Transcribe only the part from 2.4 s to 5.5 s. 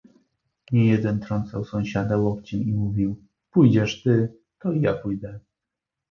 i mówił: „Pójdziesz ty, to i ja pójdę“."